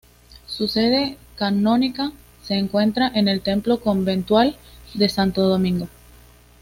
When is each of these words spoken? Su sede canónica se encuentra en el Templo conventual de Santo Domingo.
Su 0.47 0.67
sede 0.67 1.19
canónica 1.35 2.11
se 2.41 2.55
encuentra 2.55 3.11
en 3.13 3.27
el 3.27 3.41
Templo 3.41 3.81
conventual 3.81 4.55
de 4.95 5.07
Santo 5.09 5.43
Domingo. 5.47 5.89